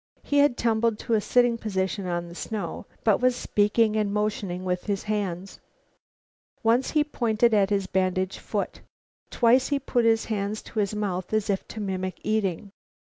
He 0.23 0.39
had 0.39 0.57
tumbled 0.57 0.97
to 0.97 1.13
a 1.13 1.21
sitting 1.21 1.59
position 1.59 2.07
on 2.07 2.27
the 2.27 2.33
snow, 2.33 2.87
but 3.03 3.19
was 3.21 3.35
speaking 3.35 3.95
and 3.95 4.11
motioning 4.11 4.65
with 4.65 4.85
his 4.85 5.03
hands. 5.03 5.59
Once 6.63 6.89
he 6.89 7.03
pointed 7.03 7.53
at 7.53 7.69
his 7.69 7.85
bandaged 7.85 8.39
foot. 8.39 8.81
Twice 9.29 9.67
he 9.67 9.77
put 9.77 10.03
his 10.03 10.25
hands 10.25 10.63
to 10.63 10.79
his 10.79 10.95
mouth, 10.95 11.31
as 11.33 11.51
if 11.51 11.67
to 11.67 11.79
mimic 11.79 12.19
eating. 12.23 12.71